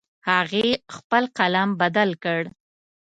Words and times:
هغې 0.29 0.67
خپل 0.95 1.23
قلم 1.37 1.69
بدل 1.81 2.09
کړ 2.23 2.41